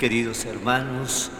Queridos 0.00 0.46
hermanos, 0.46 1.30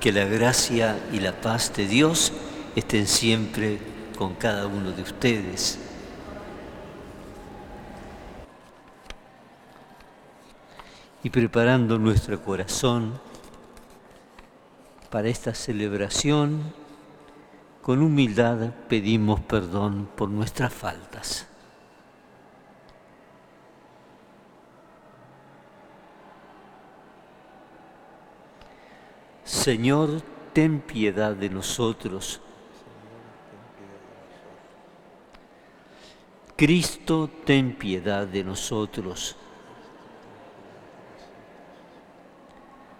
que 0.00 0.12
la 0.12 0.26
gracia 0.26 0.96
y 1.12 1.18
la 1.18 1.40
paz 1.40 1.74
de 1.74 1.88
Dios 1.88 2.32
estén 2.76 3.08
siempre 3.08 3.80
con 4.16 4.34
cada 4.34 4.68
uno 4.68 4.92
de 4.92 5.02
ustedes. 5.02 5.80
Y 11.24 11.30
preparando 11.30 11.98
nuestro 11.98 12.40
corazón 12.44 13.18
para 15.10 15.28
esta 15.28 15.52
celebración, 15.52 16.62
con 17.82 18.02
humildad 18.02 18.70
pedimos 18.88 19.40
perdón 19.40 20.08
por 20.14 20.28
nuestras 20.28 20.72
faltas. 20.72 21.48
Señor, 29.56 30.22
ten 30.52 30.80
piedad 30.80 31.34
de 31.34 31.48
nosotros. 31.48 32.40
Cristo, 36.54 37.28
ten 37.44 37.74
piedad 37.74 38.26
de 38.28 38.44
nosotros. 38.44 39.34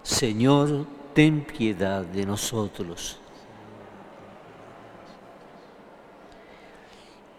Señor, 0.03 0.87
ten 1.15 1.45
piedad 1.45 2.05
de 2.05 2.27
nosotros. 2.27 3.19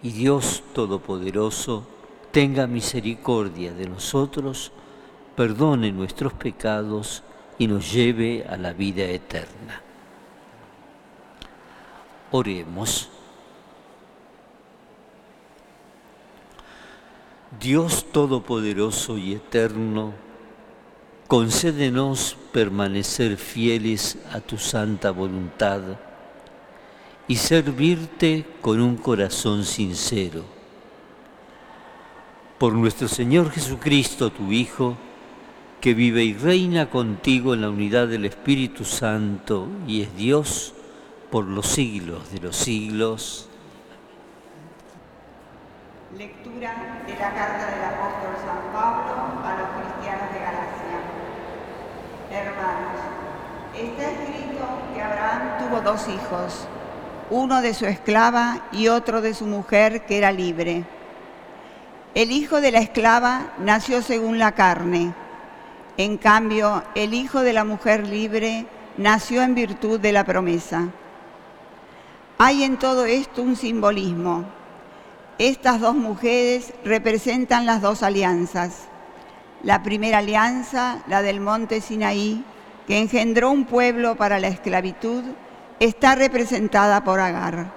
Y 0.04 0.12
Dios 0.12 0.64
Todopoderoso, 0.74 1.86
tenga 2.32 2.68
misericordia 2.68 3.74
de 3.74 3.90
nosotros, 3.90 4.72
perdone 5.36 5.92
nuestros 5.92 6.34
pecados 6.34 7.24
y 7.58 7.68
nos 7.68 7.92
lleve 7.92 8.46
a 8.48 8.58
la 8.58 8.74
vida 8.74 9.04
eterna. 9.04 9.82
Oremos. 12.32 13.10
Dios 17.60 18.06
Todopoderoso 18.12 19.18
y 19.18 19.34
Eterno, 19.34 20.14
concédenos 21.28 22.38
permanecer 22.52 23.38
fieles 23.38 24.18
a 24.32 24.42
tu 24.42 24.58
santa 24.58 25.12
voluntad 25.12 25.82
y 27.28 27.38
servirte 27.38 28.46
con 28.62 28.82
un 28.82 28.98
corazón 28.98 29.64
sincero. 29.64 30.44
Por 32.60 32.74
nuestro 32.74 33.08
Señor 33.08 33.50
Jesucristo, 33.52 34.30
tu 34.30 34.52
Hijo, 34.52 34.98
que 35.82 35.94
vive 35.94 36.24
y 36.24 36.34
reina 36.34 36.90
contigo 36.90 37.54
en 37.54 37.62
la 37.62 37.70
unidad 37.70 38.08
del 38.08 38.26
Espíritu 38.26 38.84
Santo 38.84 39.68
y 39.86 40.02
es 40.02 40.16
Dios 40.16 40.74
por 41.30 41.46
los 41.46 41.68
siglos 41.68 42.32
de 42.32 42.40
los 42.40 42.56
siglos. 42.56 43.48
Lectura 46.18 47.04
de 47.06 47.14
la 47.14 47.34
carta 47.34 47.66
del 47.72 47.84
apóstol 47.84 48.36
San 48.44 48.74
Pablo 48.74 49.14
a 49.44 49.58
los 49.60 49.70
cristianos 49.84 50.34
de 50.34 50.40
Galacia. 50.40 50.98
Hermanos, 52.32 53.02
está 53.76 54.12
escrito 54.12 54.66
que 54.96 55.02
Abraham 55.02 55.42
tuvo 55.60 55.82
dos 55.82 56.08
hijos, 56.08 56.68
uno 57.30 57.62
de 57.62 57.76
su 57.76 57.86
esclava 57.86 58.62
y 58.72 58.88
otro 58.88 59.22
de 59.22 59.36
su 59.36 59.46
mujer 59.46 60.06
que 60.06 60.18
era 60.18 60.32
libre. 60.32 60.86
El 62.16 62.32
hijo 62.32 62.62
de 62.62 62.72
la 62.72 62.80
esclava 62.80 63.54
nació 63.60 64.02
según 64.02 64.40
la 64.40 64.54
carne 64.54 65.14
en 65.98 66.18
cambio, 66.18 66.84
el 66.94 67.16
hijo 67.16 67.42
de 67.42 67.54
la 67.54 67.64
mujer 67.64 68.08
libre 68.08 68.68
nació 68.98 69.42
en 69.42 69.56
virtud 69.56 70.00
de 70.00 70.12
la 70.12 70.24
promesa. 70.24 70.90
Hay 72.38 72.64
en 72.64 72.78
todo 72.78 73.08
esto 73.08 73.42
un 73.42 73.56
simbolismo. 73.56 74.46
Estas 75.40 75.82
dos 75.82 75.96
mujeres 75.96 76.72
representan 76.86 77.66
las 77.66 77.82
dos 77.82 78.04
alianzas. 78.04 78.88
La 79.64 79.82
primera 79.82 80.20
alianza, 80.20 81.00
la 81.08 81.24
del 81.24 81.40
monte 81.40 81.82
Sinaí, 81.82 82.44
que 82.86 83.00
engendró 83.00 83.50
un 83.50 83.66
pueblo 83.66 84.16
para 84.16 84.40
la 84.40 84.50
esclavitud, 84.50 85.24
está 85.80 86.14
representada 86.14 87.04
por 87.04 87.20
Agar. 87.20 87.72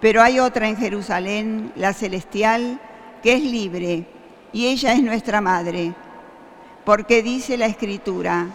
Pero 0.00 0.22
hay 0.22 0.40
otra 0.40 0.68
en 0.68 0.76
Jerusalén, 0.76 1.72
la 1.76 1.92
celestial, 1.92 2.80
que 3.22 3.34
es 3.34 3.42
libre, 3.42 4.06
y 4.52 4.66
ella 4.66 4.92
es 4.92 5.02
nuestra 5.04 5.40
madre 5.40 5.94
porque 6.90 7.22
dice 7.22 7.56
la 7.56 7.66
escritura, 7.66 8.48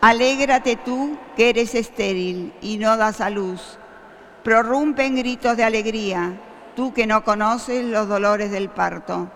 alégrate 0.00 0.76
tú 0.76 1.18
que 1.36 1.50
eres 1.50 1.74
estéril 1.74 2.54
y 2.62 2.78
no 2.78 2.96
das 2.96 3.20
a 3.20 3.28
luz, 3.28 3.76
prorrumpe 4.42 5.04
en 5.04 5.16
gritos 5.16 5.58
de 5.58 5.64
alegría, 5.64 6.40
tú 6.74 6.94
que 6.94 7.06
no 7.06 7.22
conoces 7.22 7.84
los 7.84 8.08
dolores 8.08 8.50
del 8.50 8.70
parto, 8.70 9.28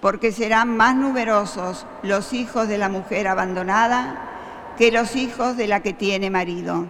porque 0.00 0.32
serán 0.32 0.76
más 0.76 0.96
numerosos 0.96 1.86
los 2.02 2.32
hijos 2.32 2.66
de 2.66 2.78
la 2.78 2.88
mujer 2.88 3.28
abandonada 3.28 4.72
que 4.76 4.90
los 4.90 5.14
hijos 5.14 5.56
de 5.56 5.68
la 5.68 5.78
que 5.78 5.92
tiene 5.92 6.28
marido. 6.28 6.88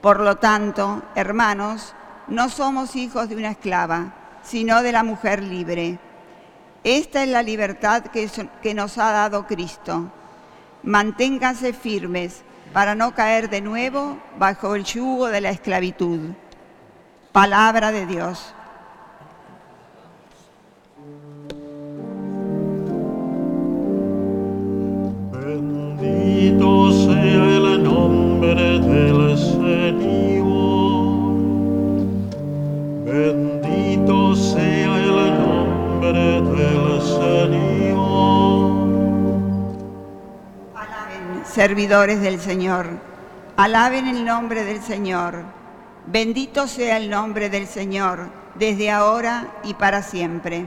Por 0.00 0.20
lo 0.20 0.36
tanto, 0.36 1.02
hermanos, 1.16 1.96
no 2.28 2.48
somos 2.48 2.94
hijos 2.94 3.28
de 3.30 3.34
una 3.34 3.50
esclava, 3.50 4.14
sino 4.44 4.80
de 4.84 4.92
la 4.92 5.02
mujer 5.02 5.42
libre 5.42 5.98
esta 6.84 7.22
es 7.22 7.28
la 7.28 7.42
libertad 7.42 8.04
que, 8.04 8.74
nos 8.74 8.96
ha 8.96 9.12
dado 9.12 9.46
Cristo. 9.46 10.10
Manténganse 10.82 11.74
firmes 11.74 12.42
para 12.72 12.94
no 12.94 13.14
caer 13.14 13.50
de 13.50 13.60
nuevo 13.60 14.18
bajo 14.38 14.74
el 14.74 14.84
yugo 14.84 15.28
de 15.28 15.42
la 15.42 15.50
esclavitud. 15.50 16.20
Palabra 17.32 17.92
de 17.92 18.06
Dios. 18.06 18.54
Bendito 25.32 26.92
sea 26.92 27.16
el 27.22 27.82
nombre 27.82 28.54
del 28.54 29.36
Señor. 29.36 29.60
Bendito 33.04 33.69
servidores 41.50 42.20
del 42.20 42.40
Señor, 42.40 42.86
alaben 43.56 44.06
el 44.06 44.24
nombre 44.24 44.64
del 44.64 44.80
Señor. 44.80 45.42
Bendito 46.06 46.66
sea 46.66 46.96
el 46.96 47.10
nombre 47.10 47.50
del 47.50 47.66
Señor, 47.66 48.30
desde 48.54 48.90
ahora 48.90 49.48
y 49.64 49.74
para 49.74 50.02
siempre. 50.02 50.66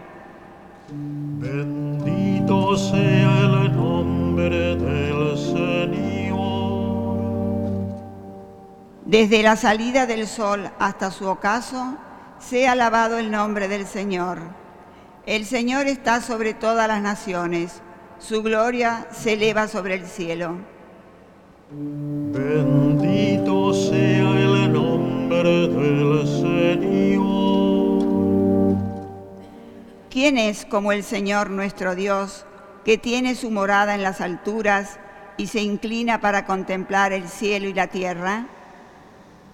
Bendito 0.90 2.78
sea 2.78 3.40
el 3.40 3.76
nombre 3.76 4.76
del 4.76 5.38
Señor. 5.38 5.64
Desde 9.06 9.42
la 9.42 9.56
salida 9.56 10.06
del 10.06 10.28
sol 10.28 10.70
hasta 10.80 11.12
su 11.12 11.28
ocaso, 11.28 11.96
sea 12.40 12.74
alabado 12.74 13.18
el 13.18 13.32
nombre 13.32 13.68
del 13.68 13.88
Señor. 13.88 14.40
El 15.26 15.46
Señor 15.46 15.88
está 15.88 16.20
sobre 16.20 16.54
todas 16.54 16.88
las 16.88 17.02
naciones, 17.02 17.82
su 18.20 18.44
gloria 18.44 19.08
se 19.12 19.34
eleva 19.34 19.68
sobre 19.68 19.96
el 19.96 20.06
cielo. 20.06 20.73
Bendito 21.76 23.74
sea 23.74 24.30
el 24.40 24.72
nombre 24.72 25.68
del 25.68 26.28
Señor. 26.28 28.04
¿Quién 30.12 30.38
es 30.38 30.66
como 30.66 30.92
el 30.92 31.04
Señor 31.04 31.50
nuestro 31.50 31.96
Dios, 31.96 32.46
que 32.86 33.00
tiene 33.00 33.34
su 33.34 33.50
morada 33.50 33.96
en 33.96 34.04
las 34.04 34.22
alturas 34.22 35.00
y 35.38 35.48
se 35.48 35.64
inclina 35.64 36.22
para 36.22 36.46
contemplar 36.46 37.12
el 37.12 37.28
cielo 37.28 37.68
y 37.68 37.74
la 37.74 37.88
tierra? 37.88 38.46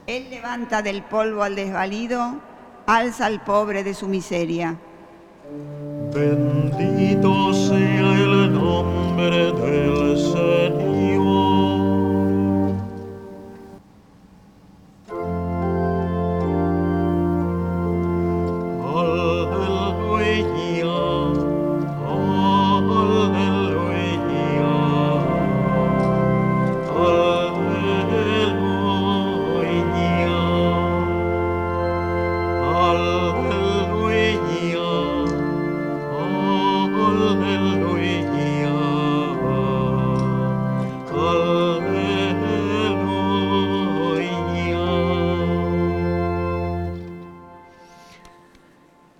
Él 0.05 0.29
levanta 0.29 0.81
del 0.81 1.03
polvo 1.03 1.43
al 1.43 1.55
desvalido, 1.55 2.41
alza 2.85 3.27
al 3.27 3.41
pobre 3.45 3.85
de 3.85 3.93
su 3.93 4.09
miseria. 4.09 4.75
Bendito 6.13 7.53
sea 7.53 8.13
el 8.13 8.53
nombre 8.53 9.53
del 9.53 10.17
Señor. 10.17 10.88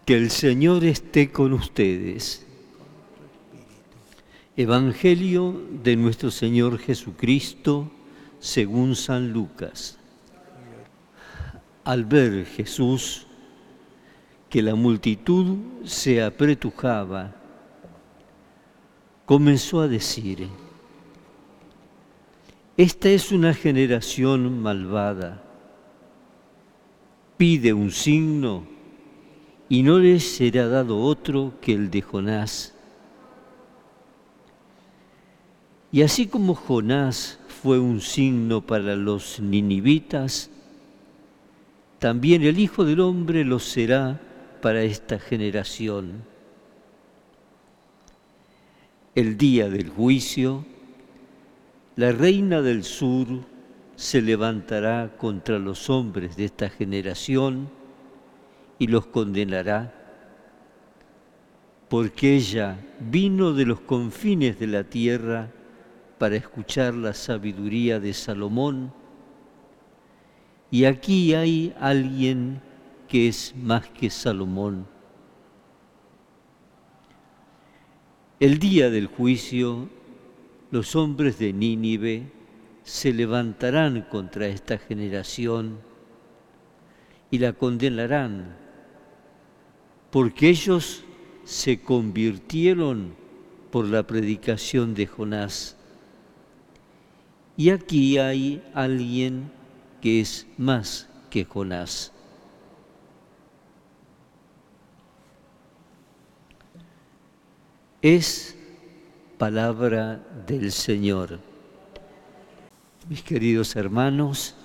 Que 0.10 0.18
el 0.18 0.32
Señor 0.32 0.86
esté 0.86 1.30
con 1.32 1.54
ustedes. 1.54 2.44
Evangelio 4.58 5.62
de 5.84 5.96
nuestro 5.98 6.32
Señor 6.32 6.80
Jesucristo 6.80 7.92
según 8.40 8.96
San 8.96 9.32
Lucas. 9.32 10.00
Al 11.84 12.06
ver 12.06 12.48
Jesús 12.48 13.28
que 14.50 14.64
la 14.64 14.74
multitud 14.74 15.58
se 15.84 16.24
apretujaba, 16.24 17.36
comenzó 19.28 19.82
a 19.82 19.88
decir, 19.88 20.48
esta 22.78 23.10
es 23.10 23.32
una 23.32 23.54
generación 23.54 24.60
malvada, 24.60 25.44
pide 27.38 27.74
un 27.74 27.92
signo 27.92 28.79
y 29.70 29.84
no 29.84 30.00
les 30.00 30.24
será 30.24 30.68
dado 30.68 31.00
otro 31.00 31.54
que 31.62 31.74
el 31.74 31.92
de 31.92 32.02
Jonás. 32.02 32.74
Y 35.92 36.02
así 36.02 36.28
como 36.28 36.56
Jonás 36.56 37.40
fue 37.62 37.80
un 37.80 38.02
signo 38.02 38.62
para 38.62 38.96
los 38.96 39.40
ninivitas, 39.40 40.50
también 42.00 42.42
el 42.44 42.60
Hijo 42.60 42.84
del 42.84 43.00
Hombre 43.00 43.46
lo 43.46 43.60
será 43.60 44.20
para 44.62 44.82
esta 44.82 45.20
generación. 45.20 46.24
El 49.14 49.38
día 49.38 49.70
del 49.70 49.90
juicio, 49.90 50.66
la 51.96 52.12
reina 52.12 52.62
del 52.62 52.84
sur 52.84 53.28
se 53.96 54.22
levantará 54.22 55.12
contra 55.18 55.60
los 55.60 55.90
hombres 55.90 56.38
de 56.38 56.46
esta 56.46 56.70
generación 56.70 57.79
y 58.80 58.88
los 58.88 59.06
condenará, 59.06 59.94
porque 61.90 62.36
ella 62.36 62.80
vino 63.00 63.54
de 63.54 63.66
los 63.66 63.82
confines 63.82 64.58
de 64.58 64.68
la 64.68 64.86
tierra 64.86 65.52
para 66.18 66.38
escuchar 66.38 66.94
la 66.94 67.14
sabiduría 67.14 68.00
de 68.00 68.14
Salomón, 68.14 68.94
y 70.72 70.86
aquí 70.86 71.34
hay 71.34 71.76
alguien 71.80 72.62
que 73.08 73.28
es 73.28 73.54
más 73.56 73.88
que 73.90 74.10
Salomón. 74.10 74.86
El 78.40 78.60
día 78.60 78.90
del 78.90 79.08
juicio, 79.08 79.90
los 80.72 80.96
hombres 80.96 81.40
de 81.40 81.52
Nínive 81.52 82.32
se 82.84 83.12
levantarán 83.12 84.04
contra 84.04 84.48
esta 84.48 84.78
generación 84.78 85.80
y 87.32 87.40
la 87.40 87.54
condenarán 87.54 88.56
porque 90.12 90.50
ellos 90.50 91.04
se 91.46 91.82
convirtieron 91.82 93.16
por 93.72 93.86
la 93.86 94.04
predicación 94.04 94.94
de 94.94 95.08
Jonás. 95.08 95.76
Y 97.58 97.70
aquí 97.70 98.18
hay 98.18 98.64
alguien 98.74 99.52
que 100.02 100.22
es 100.22 100.48
más 100.58 101.08
que 101.30 101.46
Jonás. 101.46 102.12
Es 108.02 108.56
palabra 109.38 110.26
del 110.48 110.72
Señor. 110.72 111.40
Mis 113.10 113.22
queridos 113.24 113.76
hermanos, 113.76 114.56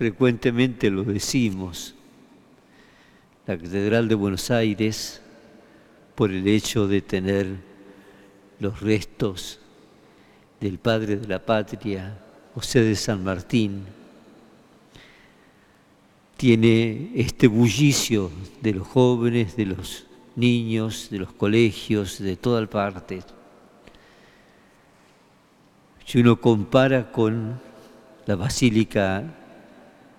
frecuentemente 0.00 0.88
lo 0.88 1.04
decimos, 1.04 1.94
la 3.46 3.58
Catedral 3.58 4.08
de 4.08 4.14
Buenos 4.14 4.50
Aires, 4.50 5.20
por 6.14 6.30
el 6.30 6.48
hecho 6.48 6.88
de 6.88 7.02
tener 7.02 7.56
los 8.60 8.80
restos 8.80 9.58
del 10.58 10.78
Padre 10.78 11.18
de 11.18 11.28
la 11.28 11.44
Patria, 11.44 12.18
José 12.54 12.80
de 12.80 12.96
San 12.96 13.22
Martín, 13.22 13.84
tiene 16.38 17.10
este 17.14 17.46
bullicio 17.46 18.30
de 18.62 18.72
los 18.72 18.88
jóvenes, 18.88 19.54
de 19.54 19.66
los 19.66 20.06
niños, 20.34 21.08
de 21.10 21.18
los 21.18 21.32
colegios, 21.34 22.18
de 22.20 22.36
toda 22.38 22.66
parte. 22.66 23.20
Si 26.06 26.20
uno 26.20 26.40
compara 26.40 27.12
con 27.12 27.60
la 28.24 28.36
Basílica 28.36 29.36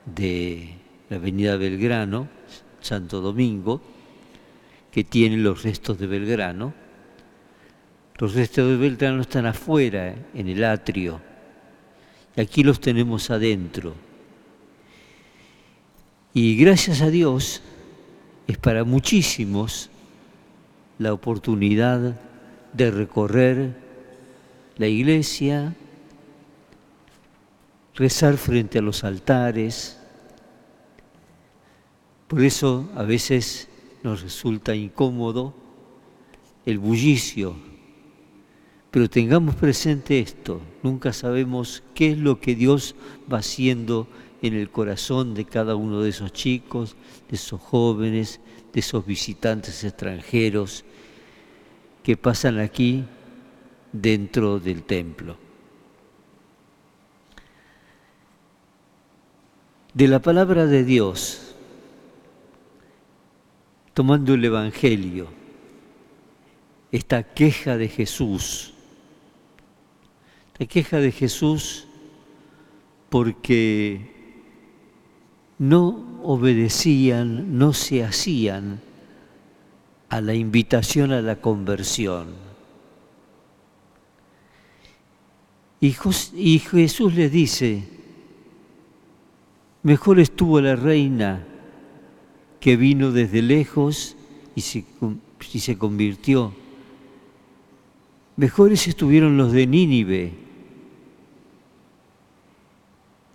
de 0.05 0.75
la 1.09 1.17
avenida 1.17 1.57
Belgrano, 1.57 2.27
Santo 2.79 3.21
Domingo, 3.21 3.81
que 4.91 5.03
tiene 5.03 5.37
los 5.37 5.63
restos 5.63 5.99
de 5.99 6.07
Belgrano. 6.07 6.73
Los 8.17 8.35
restos 8.35 8.69
de 8.69 8.77
Belgrano 8.77 9.21
están 9.21 9.45
afuera, 9.45 10.15
en 10.33 10.47
el 10.47 10.63
atrio, 10.63 11.21
y 12.35 12.41
aquí 12.41 12.63
los 12.63 12.79
tenemos 12.79 13.29
adentro. 13.29 13.95
Y 16.33 16.55
gracias 16.55 17.01
a 17.01 17.09
Dios 17.09 17.61
es 18.47 18.57
para 18.57 18.83
muchísimos 18.83 19.89
la 20.99 21.13
oportunidad 21.13 22.19
de 22.73 22.91
recorrer 22.91 23.75
la 24.77 24.87
iglesia, 24.87 25.75
rezar 27.95 28.37
frente 28.37 28.79
a 28.79 28.81
los 28.81 29.03
altares. 29.03 29.97
Por 32.27 32.41
eso 32.43 32.89
a 32.95 33.03
veces 33.03 33.67
nos 34.03 34.21
resulta 34.21 34.75
incómodo 34.75 35.53
el 36.65 36.79
bullicio, 36.79 37.55
pero 38.89 39.09
tengamos 39.09 39.55
presente 39.55 40.19
esto, 40.19 40.61
nunca 40.83 41.13
sabemos 41.13 41.83
qué 41.95 42.11
es 42.11 42.17
lo 42.17 42.39
que 42.39 42.55
Dios 42.55 42.95
va 43.31 43.39
haciendo 43.39 44.07
en 44.41 44.53
el 44.53 44.69
corazón 44.69 45.33
de 45.33 45.45
cada 45.45 45.75
uno 45.75 46.01
de 46.01 46.09
esos 46.09 46.33
chicos, 46.33 46.95
de 47.29 47.35
esos 47.35 47.61
jóvenes, 47.61 48.39
de 48.73 48.79
esos 48.79 49.05
visitantes 49.05 49.83
extranjeros 49.83 50.83
que 52.03 52.17
pasan 52.17 52.59
aquí 52.59 53.05
dentro 53.91 54.59
del 54.59 54.83
templo. 54.83 55.50
De 59.93 60.07
la 60.07 60.19
palabra 60.19 60.65
de 60.65 60.83
Dios, 60.83 61.55
tomando 63.93 64.33
el 64.33 64.45
Evangelio, 64.45 65.27
esta 66.91 67.23
queja 67.23 67.77
de 67.77 67.87
Jesús, 67.87 68.73
la 70.57 70.65
queja 70.65 70.97
de 70.97 71.11
Jesús 71.11 71.87
porque 73.09 74.11
no 75.57 76.21
obedecían, 76.23 77.57
no 77.57 77.73
se 77.73 78.03
hacían 78.03 78.81
a 80.09 80.21
la 80.21 80.33
invitación 80.33 81.11
a 81.11 81.21
la 81.21 81.37
conversión. 81.37 82.51
Y, 85.79 86.59
Jesús 86.59 87.15
le 87.15 87.29
dice, 87.29 87.83
Mejor 89.83 90.19
estuvo 90.19 90.61
la 90.61 90.75
reina 90.75 91.43
que 92.59 92.77
vino 92.77 93.11
desde 93.11 93.41
lejos 93.41 94.15
y 94.55 94.61
se, 94.61 95.77
convirtió. 95.77 96.53
Mejores 98.35 98.87
estuvieron 98.87 99.37
los 99.37 99.51
de 99.51 99.65
Nínive. 99.65 100.33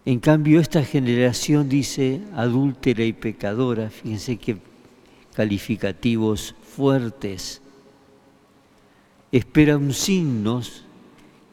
En 0.04 0.20
cambio, 0.20 0.60
esta 0.60 0.84
generación 0.84 1.68
dice 1.68 2.20
adúltera 2.34 3.04
y 3.04 3.12
pecadora, 3.12 3.90
fíjense 3.90 4.36
qué 4.36 4.56
calificativos 5.34 6.54
fuertes. 6.62 7.60
Esperan 9.32 9.92
signos 9.92 10.84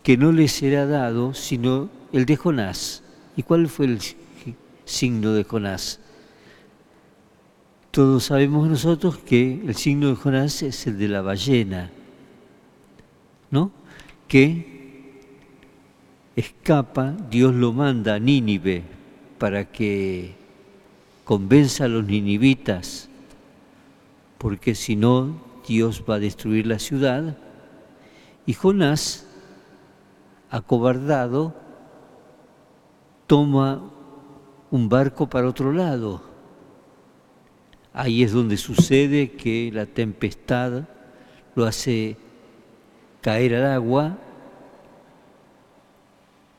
que 0.04 0.18
no 0.18 0.32
les 0.32 0.52
será 0.52 0.86
dado 0.86 1.34
sino 1.34 1.90
el 2.12 2.28
de 2.28 2.36
Jonás. 2.36 3.04
¿Y 3.36 3.42
cuál 3.42 3.68
fue 3.68 3.88
el 3.88 4.00
signo 4.86 5.34
de 5.34 5.44
Jonás. 5.44 6.00
Todos 7.92 8.26
sabemos 8.26 8.68
nosotros 8.68 9.18
que 9.18 9.62
el 9.66 9.76
signo 9.76 10.10
de 10.10 10.16
Jonás 10.16 10.64
es 10.64 10.88
el 10.88 10.98
de 10.98 11.08
la 11.08 11.22
ballena, 11.22 11.92
¿no? 13.52 13.72
Que 14.28 15.22
escapa, 16.36 17.16
Dios 17.30 17.54
lo 17.54 17.72
manda 17.72 18.16
a 18.16 18.20
Nínive 18.20 18.84
para 19.38 19.66
que 19.66 20.36
convenza 21.24 21.86
a 21.86 21.88
los 21.88 22.06
ninivitas, 22.06 23.10
porque 24.38 24.76
si 24.76 24.96
no, 24.96 25.42
Dios 25.68 26.04
va 26.10 26.16
a 26.16 26.20
destruir 26.20 26.68
la 26.68 26.80
ciudad. 26.80 27.38
Y 28.46 28.54
Jonás, 28.54 29.26
acobardado, 30.50 31.56
toma 33.28 33.82
un 34.74 34.90
barco 34.90 35.30
para 35.30 35.48
otro 35.48 35.72
lado 35.72 36.34
Ahí 37.94 38.24
es 38.24 38.32
donde 38.32 38.58
sucede 38.58 39.32
que 39.34 39.70
la 39.72 39.86
tempestad 39.86 40.86
lo 41.56 41.66
hace 41.66 42.18
caer 43.22 43.54
al 43.54 43.68
agua, 43.68 44.18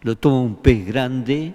lo 0.03 0.17
toma 0.17 0.41
un 0.43 0.55
pez 0.55 0.87
grande, 0.87 1.53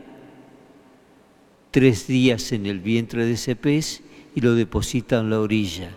tres 1.72 2.08
días 2.08 2.52
en 2.52 2.66
el 2.66 2.82
vientre 2.82 3.26
de 3.26 3.34
ese 3.34 3.56
pez 3.56 4.04
y 4.36 4.42
lo 4.42 4.54
deposita 4.54 5.20
en 5.20 5.30
la 5.30 5.40
orilla. 5.40 5.92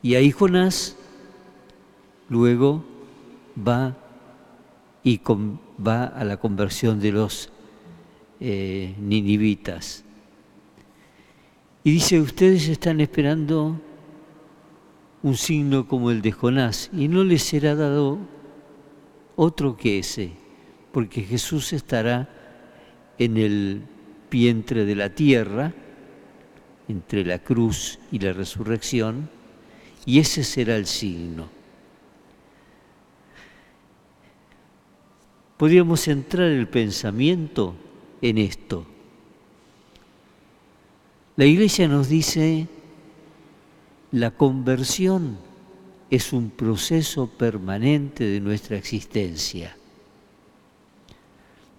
Y 0.00 0.14
ahí 0.14 0.30
Jonás 0.30 0.96
luego 2.28 2.84
va 3.58 3.96
y 5.02 5.20
va 5.84 6.04
a 6.04 6.24
la 6.24 6.36
conversión 6.36 7.00
de 7.00 7.10
los 7.10 7.50
eh, 8.40 8.94
ninivitas. 8.98 10.04
Y 11.84 11.92
dice, 11.92 12.20
ustedes 12.20 12.68
están 12.68 13.00
esperando 13.00 13.80
un 15.22 15.36
signo 15.36 15.86
como 15.86 16.10
el 16.10 16.22
de 16.22 16.32
Jonás 16.32 16.90
y 16.92 17.08
no 17.08 17.22
les 17.22 17.42
será 17.42 17.74
dado 17.74 18.18
otro 19.36 19.76
que 19.76 19.98
ese, 19.98 20.32
porque 20.92 21.22
Jesús 21.22 21.72
estará 21.72 22.28
en 23.18 23.36
el 23.36 23.82
vientre 24.30 24.84
de 24.84 24.94
la 24.94 25.10
tierra, 25.10 25.74
entre 26.88 27.24
la 27.24 27.38
cruz 27.38 27.98
y 28.10 28.18
la 28.18 28.32
resurrección, 28.32 29.28
y 30.06 30.18
ese 30.18 30.44
será 30.44 30.76
el 30.76 30.86
signo. 30.86 31.48
Podríamos 35.56 36.00
centrar 36.00 36.48
el 36.48 36.68
pensamiento 36.68 37.74
en 38.22 38.38
esto. 38.38 38.86
La 41.36 41.46
iglesia 41.46 41.88
nos 41.88 42.08
dice, 42.08 42.66
la 44.12 44.30
conversión 44.32 45.38
es 46.10 46.32
un 46.32 46.50
proceso 46.50 47.28
permanente 47.28 48.24
de 48.24 48.40
nuestra 48.40 48.76
existencia, 48.76 49.76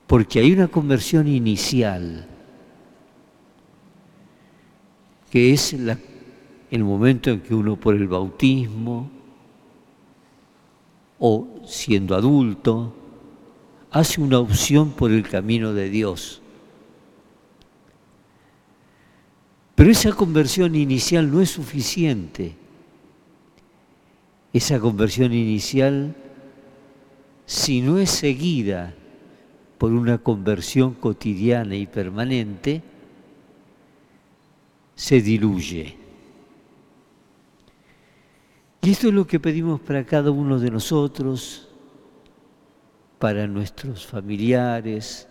porque 0.08 0.40
hay 0.40 0.52
una 0.52 0.68
conversión 0.68 1.28
inicial, 1.28 2.28
que 5.30 5.54
es 5.54 5.74
el 5.74 6.84
momento 6.84 7.30
en 7.30 7.42
que 7.42 7.54
uno 7.54 7.76
por 7.76 7.96
el 7.96 8.08
bautismo 8.08 9.10
o 11.20 11.48
siendo 11.66 12.16
adulto 12.16 12.96
hace 13.92 14.22
una 14.22 14.40
opción 14.40 14.92
por 14.92 15.12
el 15.12 15.28
camino 15.28 15.74
de 15.74 15.90
Dios. 15.90 16.42
Pero 19.76 19.92
esa 19.92 20.14
conversión 20.14 20.76
inicial 20.76 21.32
no 21.32 21.42
es 21.42 21.50
suficiente. 21.50 22.56
Esa 24.54 24.80
conversión 24.80 25.34
inicial, 25.34 26.16
si 27.46 27.82
no 27.82 27.98
es 27.98 28.10
seguida 28.10 28.94
por 29.78 29.92
una 29.92 30.20
conversión 30.20 30.94
cotidiana 30.94 31.76
y 31.76 31.88
permanente, 31.88 32.84
se 34.96 35.22
diluye. 35.22 35.98
Y 38.84 38.92
esto 38.92 39.08
es 39.08 39.14
lo 39.14 39.26
que 39.26 39.40
pedimos 39.40 39.80
para 39.80 40.06
cada 40.06 40.32
uno 40.32 40.60
de 40.60 40.70
nosotros, 40.70 41.71
para 43.22 43.46
nuestros 43.46 44.08
familiares, 44.08 45.28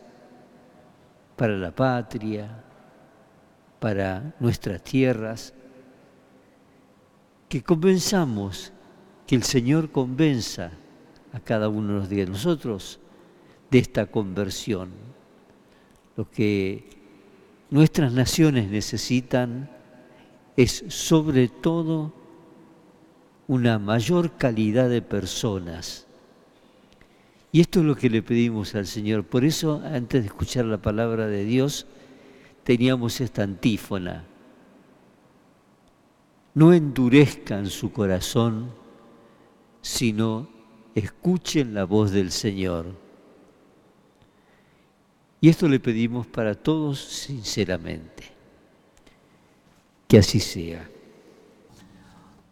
para 1.34 1.56
la 1.56 1.74
patria, 1.74 2.62
para 3.80 4.32
nuestras 4.38 4.80
tierras, 4.84 5.52
que 7.48 7.64
convenzamos, 7.64 8.72
que 9.26 9.34
el 9.34 9.42
Señor 9.42 9.90
convenza 9.90 10.70
a 11.32 11.40
cada 11.40 11.68
uno 11.68 12.06
de 12.06 12.26
nosotros 12.26 13.00
de 13.72 13.80
esta 13.80 14.06
conversión. 14.06 14.90
Lo 16.16 16.30
que 16.30 16.90
nuestras 17.70 18.12
naciones 18.12 18.70
necesitan 18.70 19.68
es 20.56 20.84
sobre 20.86 21.48
todo 21.48 22.14
una 23.48 23.80
mayor 23.80 24.36
calidad 24.36 24.88
de 24.88 25.02
personas. 25.02 26.06
Y 27.52 27.60
esto 27.60 27.80
es 27.80 27.86
lo 27.86 27.96
que 27.96 28.10
le 28.10 28.22
pedimos 28.22 28.74
al 28.74 28.86
Señor. 28.86 29.24
Por 29.24 29.44
eso, 29.44 29.82
antes 29.84 30.22
de 30.22 30.28
escuchar 30.28 30.64
la 30.64 30.78
palabra 30.78 31.26
de 31.26 31.44
Dios, 31.44 31.86
teníamos 32.62 33.20
esta 33.20 33.42
antífona. 33.42 34.24
No 36.54 36.72
endurezcan 36.72 37.66
su 37.66 37.92
corazón, 37.92 38.70
sino 39.82 40.48
escuchen 40.94 41.74
la 41.74 41.84
voz 41.84 42.12
del 42.12 42.30
Señor. 42.30 42.86
Y 45.40 45.48
esto 45.48 45.68
le 45.68 45.80
pedimos 45.80 46.26
para 46.26 46.54
todos 46.54 47.00
sinceramente. 47.00 48.24
Que 50.06 50.18
así 50.18 50.38
sea. 50.38 50.88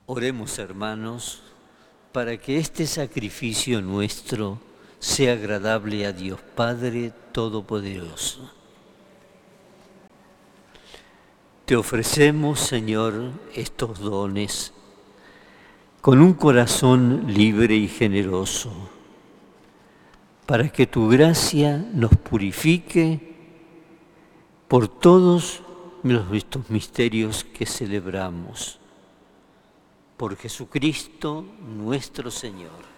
Oremos 0.06 0.58
hermanos 0.58 1.42
para 2.12 2.36
que 2.38 2.58
este 2.58 2.86
sacrificio 2.86 3.82
nuestro 3.82 4.67
sea 4.98 5.32
agradable 5.32 6.06
a 6.06 6.12
Dios 6.12 6.40
Padre 6.54 7.12
Todopoderoso. 7.32 8.52
Te 11.64 11.76
ofrecemos, 11.76 12.60
Señor, 12.60 13.32
estos 13.54 13.98
dones 13.98 14.72
con 16.00 16.20
un 16.20 16.32
corazón 16.32 17.24
libre 17.28 17.74
y 17.74 17.88
generoso 17.88 18.72
para 20.46 20.70
que 20.70 20.86
tu 20.86 21.08
gracia 21.08 21.76
nos 21.92 22.16
purifique 22.16 23.34
por 24.66 24.88
todos 24.88 25.62
estos 26.32 26.70
misterios 26.70 27.44
que 27.44 27.66
celebramos. 27.66 28.78
Por 30.16 30.36
Jesucristo 30.36 31.44
nuestro 31.60 32.30
Señor. 32.30 32.97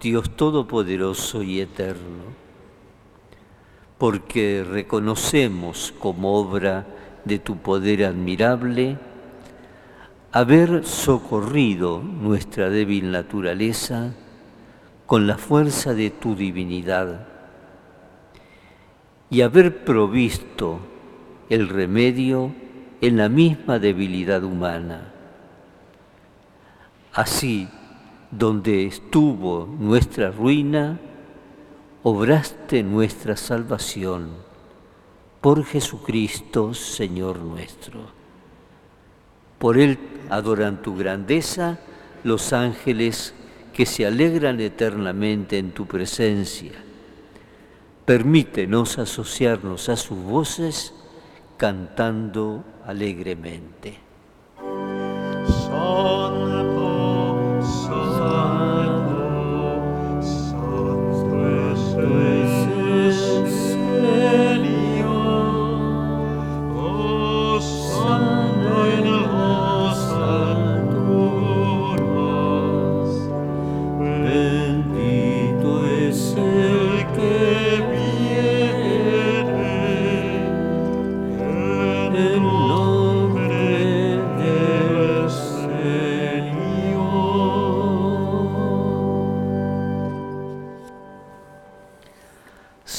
Dios 0.00 0.30
Todopoderoso 0.30 1.42
y 1.42 1.60
Eterno, 1.60 2.24
porque 3.98 4.64
reconocemos 4.64 5.92
como 5.98 6.36
obra 6.36 6.86
de 7.26 7.38
tu 7.38 7.58
poder 7.58 8.06
admirable, 8.06 8.96
haber 10.32 10.86
socorrido 10.86 12.00
nuestra 12.00 12.70
débil 12.70 13.10
naturaleza 13.10 14.14
con 15.04 15.26
la 15.26 15.36
fuerza 15.36 15.92
de 15.92 16.08
tu 16.08 16.34
divinidad 16.34 17.26
y 19.28 19.42
haber 19.42 19.84
provisto 19.84 20.80
el 21.50 21.68
remedio 21.68 22.54
en 23.02 23.18
la 23.18 23.28
misma 23.28 23.78
debilidad 23.78 24.44
humana. 24.44 25.12
Así, 27.12 27.68
donde 28.30 28.86
estuvo 28.86 29.66
nuestra 29.78 30.30
ruina, 30.30 31.00
obraste 32.02 32.82
nuestra 32.82 33.36
salvación 33.36 34.28
por 35.40 35.64
Jesucristo, 35.64 36.74
Señor 36.74 37.38
nuestro. 37.38 38.00
Por 39.58 39.78
Él 39.78 39.98
adoran 40.28 40.82
tu 40.82 40.96
grandeza 40.96 41.78
los 42.24 42.52
ángeles 42.52 43.34
que 43.72 43.86
se 43.86 44.06
alegran 44.06 44.60
eternamente 44.60 45.58
en 45.58 45.72
tu 45.72 45.86
presencia. 45.86 46.72
Permítenos 48.04 48.98
asociarnos 48.98 49.88
a 49.88 49.96
sus 49.96 50.18
voces 50.18 50.94
cantando 51.56 52.64
alegremente. 52.86 53.98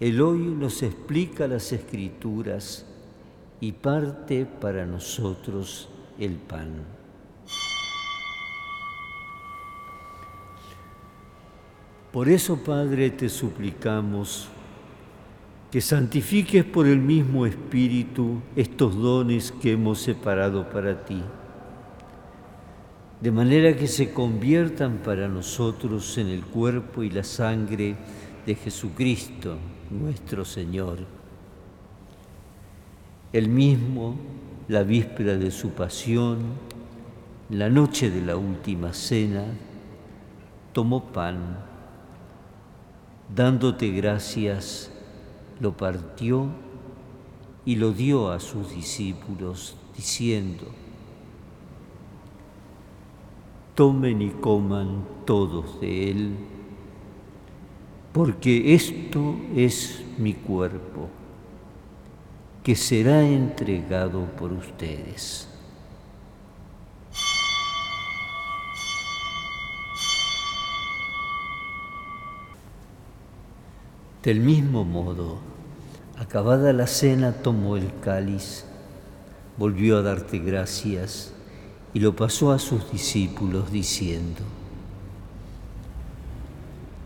él 0.00 0.20
hoy 0.20 0.38
nos 0.38 0.82
explica 0.82 1.48
las 1.48 1.72
escrituras 1.72 2.86
y 3.60 3.72
parte 3.72 4.46
para 4.46 4.86
nosotros 4.86 5.88
el 6.18 6.36
pan. 6.36 6.84
Por 12.12 12.28
eso, 12.28 12.56
Padre, 12.56 13.10
te 13.10 13.28
suplicamos 13.28 14.48
que 15.70 15.80
santifiques 15.80 16.64
por 16.64 16.86
el 16.86 17.00
mismo 17.00 17.44
Espíritu 17.44 18.40
estos 18.56 18.96
dones 18.96 19.52
que 19.52 19.72
hemos 19.72 20.00
separado 20.00 20.70
para 20.70 21.04
ti, 21.04 21.22
de 23.20 23.30
manera 23.30 23.76
que 23.76 23.86
se 23.86 24.12
conviertan 24.12 24.98
para 24.98 25.28
nosotros 25.28 26.16
en 26.16 26.28
el 26.28 26.42
cuerpo 26.42 27.02
y 27.02 27.10
la 27.10 27.24
sangre 27.24 27.96
de 28.48 28.54
Jesucristo, 28.54 29.58
nuestro 29.90 30.42
Señor. 30.42 31.00
El 33.30 33.50
mismo, 33.50 34.14
la 34.68 34.84
víspera 34.84 35.36
de 35.36 35.50
su 35.50 35.72
pasión, 35.72 36.38
la 37.50 37.68
noche 37.68 38.08
de 38.08 38.22
la 38.22 38.38
última 38.38 38.94
cena, 38.94 39.44
tomó 40.72 41.12
pan, 41.12 41.58
dándote 43.36 43.90
gracias, 43.90 44.90
lo 45.60 45.76
partió 45.76 46.46
y 47.66 47.76
lo 47.76 47.92
dio 47.92 48.30
a 48.30 48.40
sus 48.40 48.74
discípulos, 48.74 49.76
diciendo, 49.94 50.64
tomen 53.74 54.22
y 54.22 54.30
coman 54.30 55.04
todos 55.26 55.82
de 55.82 56.10
él 56.10 56.57
porque 58.18 58.74
esto 58.74 59.36
es 59.54 60.02
mi 60.18 60.34
cuerpo, 60.34 61.08
que 62.64 62.74
será 62.74 63.22
entregado 63.22 64.24
por 64.36 64.52
ustedes. 64.52 65.46
Del 74.24 74.40
mismo 74.40 74.84
modo, 74.84 75.38
acabada 76.18 76.72
la 76.72 76.88
cena, 76.88 77.34
tomó 77.34 77.76
el 77.76 77.88
cáliz, 78.00 78.64
volvió 79.56 79.96
a 79.96 80.02
darte 80.02 80.40
gracias 80.40 81.32
y 81.94 82.00
lo 82.00 82.16
pasó 82.16 82.50
a 82.50 82.58
sus 82.58 82.90
discípulos 82.90 83.70
diciendo, 83.70 84.42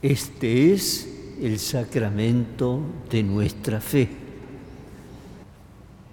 Este 0.00 0.72
es 0.72 1.36
el 1.42 1.58
sacramento 1.58 2.80
de 3.10 3.24
nuestra 3.24 3.80
fe. 3.80 4.08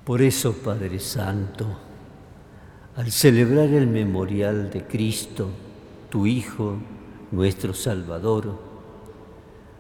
Por 0.04 0.24
eso, 0.24 0.54
Padre 0.54 1.00
Santo, 1.00 1.68
al 2.96 3.12
celebrar 3.12 3.70
el 3.70 3.86
memorial 3.86 4.72
de 4.72 4.86
Cristo, 4.86 5.52
tu 6.10 6.26
Hijo, 6.26 6.78
nuestro 7.32 7.76
Salvador, 7.76 8.60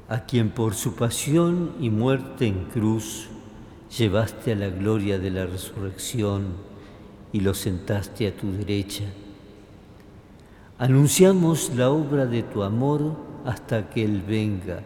a 0.07 0.25
quien 0.25 0.51
por 0.51 0.75
su 0.75 0.93
pasión 0.93 1.71
y 1.79 1.89
muerte 1.89 2.45
en 2.45 2.65
cruz 2.65 3.29
llevaste 3.97 4.51
a 4.51 4.55
la 4.55 4.69
gloria 4.69 5.17
de 5.17 5.31
la 5.31 5.47
resurrección 5.47 6.53
y 7.33 7.39
lo 7.39 7.55
sentaste 7.55 8.27
a 8.27 8.37
tu 8.37 8.51
derecha, 8.51 9.05
anunciamos 10.77 11.71
la 11.73 11.89
obra 11.89 12.27
de 12.27 12.43
tu 12.43 12.61
amor 12.61 13.24
hasta 13.45 13.89
que 13.89 14.03
Él 14.03 14.21
venga. 14.27 14.81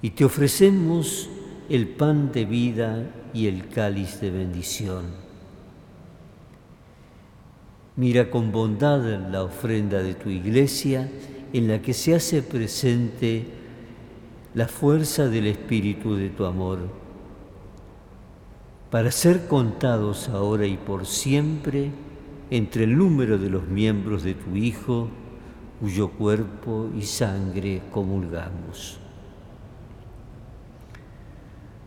Y 0.00 0.10
te 0.10 0.24
ofrecemos 0.24 1.28
el 1.68 1.88
pan 1.88 2.32
de 2.32 2.44
vida 2.44 3.10
y 3.34 3.46
el 3.46 3.68
cáliz 3.68 4.20
de 4.20 4.30
bendición. 4.30 5.04
Mira 7.96 8.30
con 8.30 8.50
bondad 8.50 9.02
la 9.30 9.42
ofrenda 9.42 10.02
de 10.02 10.14
tu 10.14 10.30
iglesia 10.30 11.10
en 11.52 11.68
la 11.68 11.82
que 11.82 11.92
se 11.92 12.14
hace 12.14 12.42
presente 12.42 13.44
la 14.54 14.68
fuerza 14.68 15.28
del 15.28 15.46
Espíritu 15.46 16.14
de 16.14 16.30
tu 16.30 16.44
amor, 16.44 16.78
para 18.90 19.10
ser 19.10 19.46
contados 19.46 20.28
ahora 20.28 20.66
y 20.66 20.76
por 20.76 21.06
siempre 21.06 21.90
entre 22.50 22.84
el 22.84 22.96
número 22.96 23.38
de 23.38 23.50
los 23.50 23.68
miembros 23.68 24.24
de 24.24 24.34
tu 24.34 24.56
Hijo, 24.56 25.08
cuyo 25.80 26.10
cuerpo 26.10 26.90
y 26.94 27.02
sangre 27.02 27.80
comulgamos. 27.90 28.98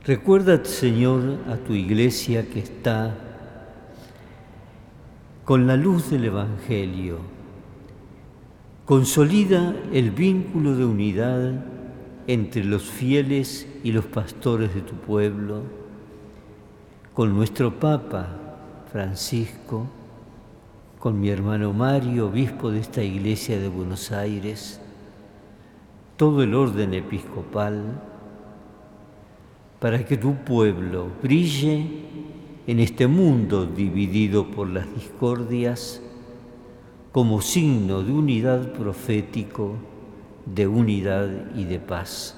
Recuerda, 0.04 0.66
Señor, 0.66 1.38
a 1.48 1.56
tu 1.56 1.74
iglesia 1.74 2.50
que 2.50 2.60
está 2.60 3.16
con 5.46 5.68
la 5.68 5.78
luz 5.78 6.10
del 6.10 6.26
Evangelio. 6.26 7.20
Consolida 8.86 9.76
el 9.94 10.12
vínculo 10.12 10.76
de 10.76 10.86
unidad 10.86 11.64
entre 12.28 12.64
los 12.66 12.84
fieles 12.84 13.68
y 13.84 13.92
los 13.92 14.06
pastores 14.06 14.74
de 14.74 14.82
tu 14.82 14.96
pueblo, 14.96 15.62
con 17.14 17.34
nuestro 17.34 17.80
Papa 17.80 18.28
Francisco, 18.92 19.88
con 21.04 21.20
mi 21.20 21.28
hermano 21.28 21.74
Mario, 21.74 22.28
obispo 22.28 22.72
de 22.72 22.80
esta 22.80 23.04
iglesia 23.04 23.60
de 23.60 23.68
Buenos 23.68 24.14
Aires, 24.14 24.80
todo 26.16 26.42
el 26.44 26.56
orden 26.56 26.94
episcopal, 26.94 28.02
para 29.82 30.06
que 30.06 30.16
tu 30.16 30.34
pueblo 30.46 31.10
brille 31.22 31.86
en 32.68 32.80
este 32.80 33.08
mundo 33.08 33.66
dividido 33.66 34.50
por 34.50 34.70
las 34.70 34.96
discordias 34.96 36.02
como 37.12 37.42
signo 37.42 38.02
de 38.02 38.14
unidad 38.14 38.72
profético, 38.72 39.76
de 40.46 40.68
unidad 40.68 41.54
y 41.54 41.66
de 41.66 41.80
paz. 41.80 42.38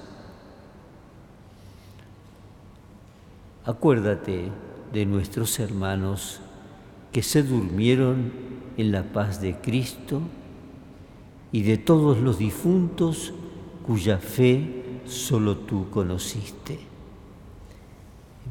Acuérdate 3.64 4.50
de 4.92 5.06
nuestros 5.06 5.56
hermanos 5.60 6.40
que 7.12 7.22
se 7.22 7.44
durmieron 7.44 8.55
en 8.76 8.92
la 8.92 9.02
paz 9.02 9.40
de 9.40 9.56
Cristo 9.56 10.20
y 11.52 11.62
de 11.62 11.78
todos 11.78 12.18
los 12.18 12.38
difuntos 12.38 13.32
cuya 13.86 14.18
fe 14.18 15.00
solo 15.06 15.56
tú 15.58 15.88
conociste. 15.90 16.78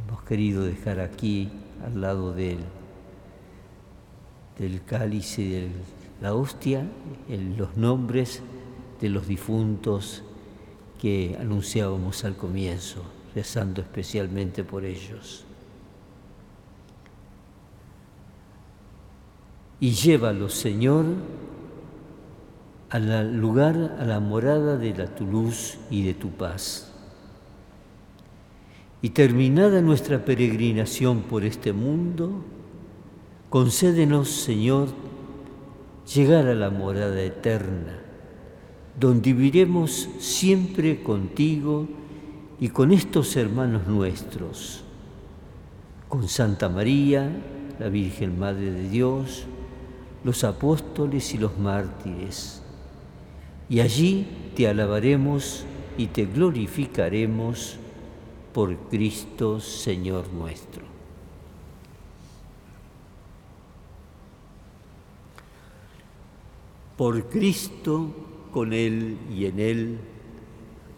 Hemos 0.08 0.24
querido 0.24 0.64
dejar 0.64 1.00
aquí 1.00 1.50
al 1.86 2.02
lado 2.02 2.34
del, 2.34 2.60
del 4.58 4.84
cáliz 4.84 5.38
y 5.40 5.50
de 5.50 5.70
la 6.22 6.34
hostia 6.34 6.88
los 7.58 7.78
nombres 7.78 8.42
de 9.02 9.10
los 9.10 9.28
difuntos 9.28 10.24
que 11.00 11.38
anunciábamos 11.40 12.24
al 12.24 12.36
comienzo, 12.36 13.04
rezando 13.36 13.82
especialmente 13.82 14.64
por 14.64 14.86
ellos. 14.86 15.45
Y 19.80 19.92
llévalo, 19.92 20.50
Señor, 20.50 21.06
al 22.90 23.36
lugar, 23.36 23.98
a 24.00 24.06
la 24.06 24.20
morada 24.20 24.78
de 24.78 24.96
la 24.96 25.14
tu 25.14 25.26
luz 25.26 25.78
y 25.90 26.04
de 26.04 26.14
tu 26.14 26.30
paz. 26.30 26.94
Y 29.02 29.10
terminada 29.10 29.82
nuestra 29.82 30.24
peregrinación 30.24 31.22
por 31.24 31.44
este 31.44 31.74
mundo, 31.74 32.44
concédenos, 33.50 34.30
Señor, 34.30 34.88
llegar 36.14 36.48
a 36.48 36.56
la 36.56 36.70
morada 36.70 37.22
eterna, 37.22 38.00
donde 39.00 39.34
viviremos 39.34 40.10
siempre 40.20 41.04
contigo 41.04 41.88
y 42.60 42.70
con 42.70 42.92
estos 42.92 43.36
hermanos 43.36 43.88
nuestros, 43.88 44.84
con 46.08 46.28
Santa 46.30 46.70
María, 46.70 47.30
la 47.78 47.90
Virgen 47.90 48.40
Madre 48.40 48.72
de 48.72 48.90
Dios, 48.90 49.46
los 50.26 50.44
apóstoles 50.44 51.36
y 51.36 51.38
los 51.38 51.56
mártires. 51.60 52.60
Y 53.70 53.80
allí 53.80 54.28
te 54.56 54.68
alabaremos 54.68 55.64
y 56.00 56.08
te 56.08 56.26
glorificaremos 56.26 57.78
por 58.52 58.76
Cristo 58.90 59.60
Señor 59.60 60.28
nuestro. 60.34 60.82
Por 66.98 67.30
Cristo, 67.30 68.10
con 68.52 68.74
Él 68.74 69.20
y 69.32 69.46
en 69.46 69.60
Él, 69.60 70.00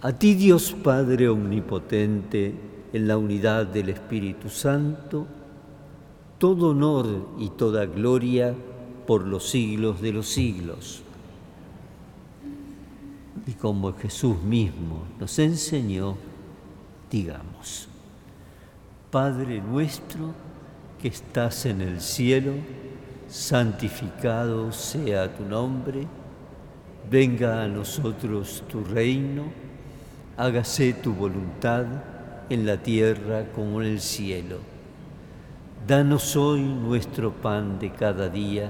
a 0.04 0.14
ti 0.14 0.36
Dios 0.36 0.72
Padre 0.72 1.28
Omnipotente, 1.28 2.54
en 2.94 3.08
la 3.10 3.18
unidad 3.18 3.66
del 3.66 3.90
Espíritu 3.90 4.48
Santo, 4.48 5.28
todo 6.38 6.70
honor 6.70 7.28
y 7.38 7.50
toda 7.50 7.86
gloria 7.86 8.56
por 9.08 9.26
los 9.26 9.50
siglos 9.50 10.02
de 10.02 10.12
los 10.12 10.28
siglos. 10.28 11.02
Y 13.48 13.54
como 13.54 13.94
Jesús 13.94 14.42
mismo 14.44 15.06
nos 15.20 15.40
enseñó, 15.40 16.18
digamos, 17.10 17.88
Padre 19.10 19.62
nuestro 19.62 20.34
que 21.02 21.08
estás 21.08 21.66
en 21.66 21.80
el 21.82 22.02
cielo, 22.02 22.52
santificado 23.30 24.72
sea 24.74 25.34
tu 25.34 25.46
nombre, 25.46 26.06
venga 27.10 27.64
a 27.64 27.68
nosotros 27.70 28.64
tu 28.70 28.84
reino, 28.84 29.44
hágase 30.36 30.94
tu 30.94 31.14
voluntad 31.14 31.86
en 32.50 32.66
la 32.66 32.78
tierra 32.78 33.46
como 33.56 33.82
en 33.82 33.88
el 33.88 34.02
cielo. 34.02 34.58
Danos 35.88 36.36
hoy 36.36 36.62
nuestro 36.62 37.32
pan 37.32 37.80
de 37.80 37.92
cada 37.92 38.28
día, 38.28 38.70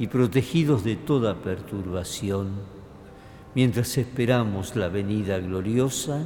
y 0.00 0.06
protegidos 0.06 0.82
de 0.82 0.96
toda 0.96 1.42
perturbación, 1.42 2.52
mientras 3.54 3.98
esperamos 3.98 4.74
la 4.74 4.88
venida 4.88 5.38
gloriosa 5.38 6.22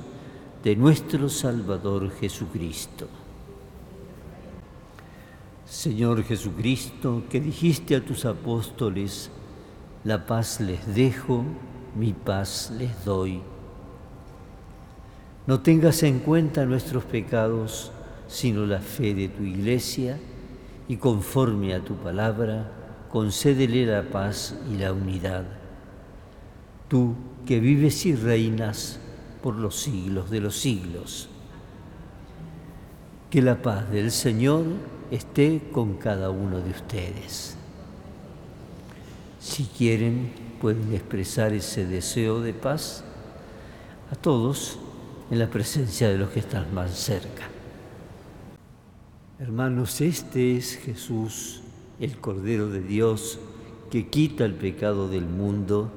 de 0.62 0.76
nuestro 0.76 1.28
Salvador 1.28 2.12
Jesucristo. 2.12 3.08
Señor 5.66 6.22
Jesucristo, 6.22 7.24
que 7.28 7.40
dijiste 7.40 7.96
a 7.96 8.04
tus 8.04 8.24
apóstoles, 8.26 9.32
la 10.04 10.24
paz 10.24 10.60
les 10.60 10.94
dejo, 10.94 11.42
mi 11.96 12.12
paz 12.12 12.72
les 12.78 13.04
doy. 13.04 13.40
No 15.48 15.60
tengas 15.62 16.04
en 16.04 16.20
cuenta 16.20 16.64
nuestros 16.64 17.02
pecados, 17.02 17.90
sino 18.28 18.66
la 18.66 18.78
fe 18.78 19.14
de 19.14 19.28
tu 19.28 19.42
iglesia, 19.42 20.16
y 20.86 20.96
conforme 20.96 21.74
a 21.74 21.80
tu 21.84 21.96
palabra, 21.96 22.83
concédele 23.14 23.86
la 23.86 24.02
paz 24.02 24.56
y 24.68 24.76
la 24.76 24.92
unidad. 24.92 25.44
Tú 26.88 27.14
que 27.46 27.60
vives 27.60 28.06
y 28.06 28.16
reinas 28.16 28.98
por 29.40 29.54
los 29.54 29.76
siglos 29.76 30.30
de 30.30 30.40
los 30.40 30.56
siglos. 30.56 31.28
Que 33.30 33.40
la 33.40 33.62
paz 33.62 33.88
del 33.92 34.10
Señor 34.10 34.64
esté 35.12 35.62
con 35.70 35.94
cada 35.94 36.30
uno 36.30 36.58
de 36.58 36.70
ustedes. 36.70 37.56
Si 39.38 39.62
quieren, 39.66 40.32
pueden 40.60 40.92
expresar 40.92 41.52
ese 41.52 41.86
deseo 41.86 42.40
de 42.40 42.52
paz 42.52 43.04
a 44.10 44.16
todos 44.16 44.76
en 45.30 45.38
la 45.38 45.48
presencia 45.48 46.08
de 46.08 46.18
los 46.18 46.30
que 46.30 46.40
están 46.40 46.74
más 46.74 46.90
cerca. 46.90 47.44
Hermanos, 49.38 50.00
este 50.00 50.56
es 50.56 50.74
Jesús 50.78 51.63
el 52.00 52.18
Cordero 52.18 52.68
de 52.68 52.80
Dios 52.80 53.38
que 53.90 54.08
quita 54.08 54.44
el 54.44 54.54
pecado 54.54 55.08
del 55.08 55.26
mundo 55.26 55.90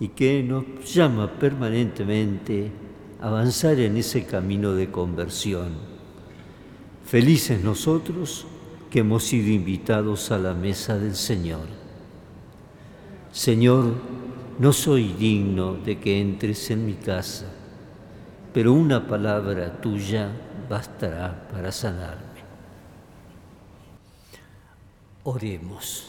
y 0.00 0.08
que 0.08 0.42
nos 0.42 0.92
llama 0.92 1.38
permanentemente 1.38 2.70
a 3.20 3.28
avanzar 3.28 3.78
en 3.80 3.96
ese 3.96 4.24
camino 4.24 4.74
de 4.74 4.90
conversión. 4.90 5.72
Felices 7.04 7.62
nosotros 7.62 8.46
que 8.90 9.00
hemos 9.00 9.24
sido 9.24 9.50
invitados 9.50 10.30
a 10.30 10.38
la 10.38 10.54
mesa 10.54 10.98
del 10.98 11.14
Señor. 11.14 11.66
Señor, 13.32 13.94
no 14.58 14.72
soy 14.72 15.12
digno 15.12 15.74
de 15.74 15.98
que 15.98 16.20
entres 16.20 16.70
en 16.70 16.86
mi 16.86 16.94
casa, 16.94 17.46
pero 18.52 18.72
una 18.72 19.06
palabra 19.06 19.80
tuya 19.80 20.30
bastará 20.68 21.48
para 21.52 21.70
sanarme. 21.70 22.27
Oremos. 25.24 26.06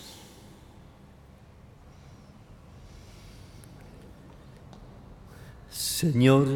Señor, 5.69 6.47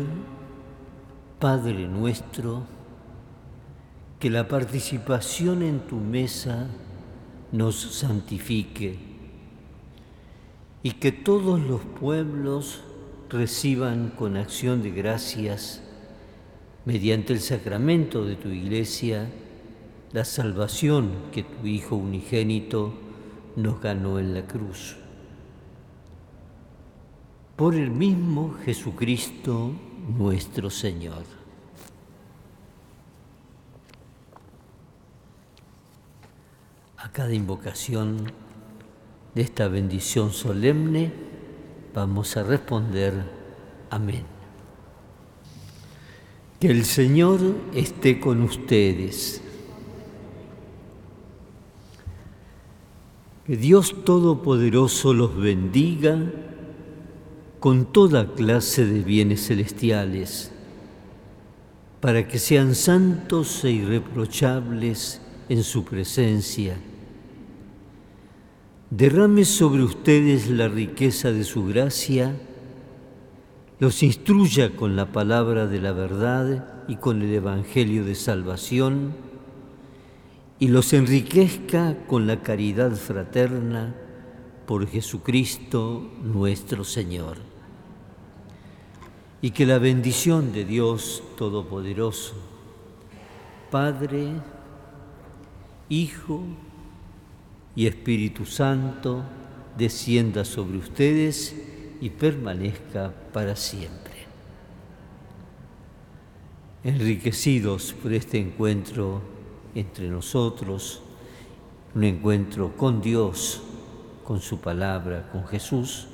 Padre 1.40 1.88
nuestro, 1.88 2.64
que 4.20 4.30
la 4.30 4.48
participación 4.48 5.64
en 5.64 5.82
tu 5.82 5.98
mesa 5.98 6.70
nos 7.52 7.76
santifique 7.76 8.98
y 10.82 10.92
que 10.92 11.12
todos 11.12 11.60
los 11.60 11.82
pueblos 11.82 12.82
reciban 13.30 14.10
con 14.12 14.38
acción 14.38 14.82
de 14.82 14.92
gracias, 14.92 15.82
mediante 16.86 17.34
el 17.34 17.40
sacramento 17.40 18.26
de 18.26 18.36
tu 18.36 18.50
iglesia, 18.50 19.30
la 20.14 20.24
salvación 20.24 21.12
que 21.32 21.42
tu 21.42 21.66
Hijo 21.66 21.96
unigénito 21.96 22.94
nos 23.56 23.82
ganó 23.82 24.20
en 24.20 24.36
la 24.36 24.46
cruz. 24.46 24.96
Por 27.56 27.74
el 27.74 27.90
mismo 27.90 28.56
Jesucristo 28.64 29.72
nuestro 30.18 30.70
Señor. 30.70 31.24
A 36.98 37.12
cada 37.12 37.34
invocación 37.34 38.32
de 39.34 39.42
esta 39.42 39.68
bendición 39.68 40.32
solemne 40.32 41.12
vamos 41.94 42.38
a 42.38 42.44
responder 42.44 43.14
amén. 43.90 44.26
Que 46.60 46.70
el 46.70 46.86
Señor 46.86 47.40
esté 47.74 48.20
con 48.20 48.42
ustedes 48.42 49.43
Que 53.46 53.58
Dios 53.58 54.06
Todopoderoso 54.06 55.14
los 55.14 55.36
bendiga 55.36 56.18
con 57.60 57.92
toda 57.92 58.34
clase 58.34 58.86
de 58.86 59.02
bienes 59.02 59.48
celestiales, 59.48 60.50
para 62.00 62.26
que 62.26 62.40
sean 62.40 62.74
santos 62.74 63.66
e 63.66 63.72
irreprochables 63.72 65.22
en 65.50 65.64
su 65.64 65.84
presencia. 65.84 66.78
Derrame 68.90 69.44
sobre 69.44 69.84
ustedes 69.84 70.50
la 70.50 70.70
riqueza 70.70 71.34
de 71.34 71.44
su 71.44 71.66
gracia, 71.66 72.38
los 73.80 74.04
instruya 74.04 74.74
con 74.74 74.96
la 74.96 75.12
palabra 75.12 75.68
de 75.68 75.82
la 75.82 75.92
verdad 75.92 76.86
y 76.88 76.96
con 76.96 77.22
el 77.22 77.34
Evangelio 77.34 78.06
de 78.06 78.16
salvación, 78.16 79.33
y 80.60 80.68
los 80.68 80.94
enriquezca 80.94 81.98
con 82.08 82.28
la 82.28 82.42
caridad 82.42 82.92
fraterna 82.92 83.96
por 84.66 84.88
Jesucristo 84.88 86.12
nuestro 86.24 86.84
Señor. 86.84 87.38
Y 89.42 89.52
que 89.52 89.66
la 89.66 89.78
bendición 89.78 90.54
de 90.54 90.64
Dios 90.64 91.22
Todopoderoso, 91.38 92.36
Padre, 93.70 94.30
Hijo 95.90 96.44
y 97.76 97.88
Espíritu 97.88 98.46
Santo, 98.46 99.24
descienda 99.78 100.46
sobre 100.46 100.78
ustedes 100.78 101.56
y 102.00 102.10
permanezca 102.10 103.14
para 103.34 103.56
siempre. 103.56 104.14
Enriquecidos 106.84 107.94
por 107.94 108.14
este 108.14 108.40
encuentro 108.40 109.33
entre 109.76 110.10
nosotros, 110.10 111.02
un 111.96 112.04
encuentro 112.04 112.76
con 112.76 113.02
Dios, 113.02 113.62
con 114.24 114.40
su 114.40 114.60
palabra, 114.60 115.30
con 115.32 115.46
Jesús, 115.46 116.08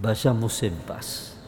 vayamos 0.00 0.62
en 0.62 0.74
paz. 0.74 1.39